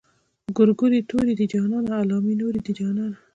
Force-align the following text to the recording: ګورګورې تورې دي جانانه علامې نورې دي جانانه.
ګورګورې 0.57 0.99
تورې 1.09 1.33
دي 1.39 1.45
جانانه 1.51 1.93
علامې 2.01 2.33
نورې 2.41 2.59
دي 2.65 2.71
جانانه. 2.79 3.15